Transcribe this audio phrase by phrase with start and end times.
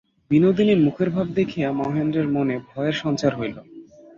[0.31, 3.57] বিনোদিনীর মুখের ভাব দেখিয়া মহেন্দ্রের মনে ভয়ের সঞ্চার হইল।